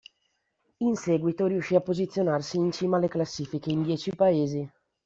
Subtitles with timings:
[0.77, 4.67] In seguito riuscì a posizionarsi in cima alle classifiche in dieci paesi.